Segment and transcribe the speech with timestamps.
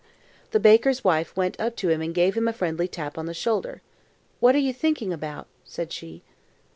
[0.49, 3.35] The baker's wife went up to him and gave him a friendly tap on the
[3.35, 3.83] shoulder.
[4.39, 6.23] "What are you thinking about?" said she.